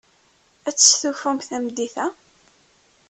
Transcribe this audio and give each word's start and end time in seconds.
Ad 0.67 0.75
testufum 0.75 1.37
tameddit-a? 1.47 2.07